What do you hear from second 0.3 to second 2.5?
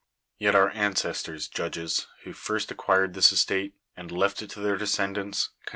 Yet our ancestors, judges, who